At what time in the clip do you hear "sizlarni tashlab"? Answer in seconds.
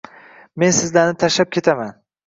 0.79-1.55